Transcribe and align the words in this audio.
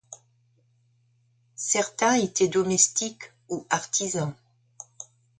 Certains 1.55 2.15
étaient 2.15 2.47
domestiques 2.47 3.31
ou 3.49 3.67
artisans. 3.69 4.33